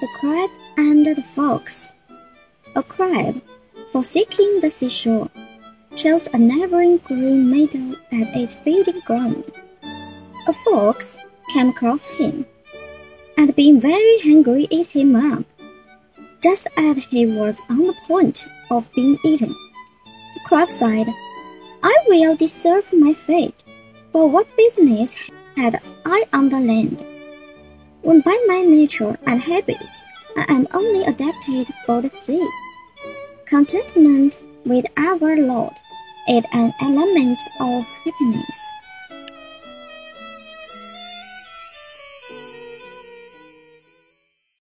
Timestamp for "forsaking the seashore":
3.90-5.28